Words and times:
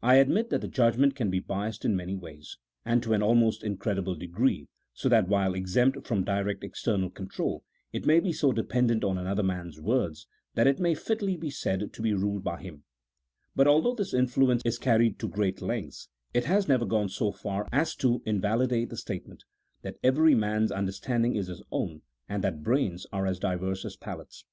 I 0.00 0.18
admit 0.18 0.50
that 0.50 0.60
the 0.60 0.68
judgment 0.68 1.16
can 1.16 1.28
be 1.28 1.40
biassed 1.40 1.84
in 1.84 1.96
many 1.96 2.14
ways, 2.14 2.56
and 2.84 3.02
to 3.02 3.14
an 3.14 3.20
almost 3.20 3.64
incredible 3.64 4.14
degree, 4.14 4.68
so 4.94 5.08
that 5.08 5.26
while 5.26 5.54
exempt 5.54 6.06
from 6.06 6.22
direct 6.22 6.62
external 6.62 7.10
control 7.10 7.64
it 7.92 8.06
may 8.06 8.20
be 8.20 8.32
so 8.32 8.52
dependent 8.52 9.02
on 9.02 9.18
another 9.18 9.42
man's 9.42 9.80
words, 9.80 10.28
that 10.54 10.68
it 10.68 10.78
may 10.78 10.94
fitly 10.94 11.36
be 11.36 11.50
said 11.50 11.92
to 11.92 12.00
be 12.00 12.14
ruled 12.14 12.44
by 12.44 12.62
him; 12.62 12.84
but 13.56 13.66
although 13.66 13.96
this 13.96 14.14
influence 14.14 14.62
is 14.64 14.78
carried 14.78 15.18
to 15.18 15.26
great 15.28 15.60
lengths, 15.60 16.10
it 16.32 16.44
has 16.44 16.68
never 16.68 16.86
gone 16.86 17.08
so 17.08 17.32
far 17.32 17.66
as 17.72 17.96
to 17.96 18.22
invalidate 18.24 18.90
the 18.90 18.96
state 18.96 19.26
ment, 19.26 19.42
that 19.82 19.98
every 20.00 20.36
man's 20.36 20.70
understanding 20.70 21.34
is 21.34 21.48
his 21.48 21.64
own, 21.72 22.02
and 22.28 22.44
that 22.44 22.62
brains 22.62 23.04
are 23.12 23.26
as 23.26 23.40
diverse 23.40 23.84
as 23.84 23.96
palates. 23.96 24.44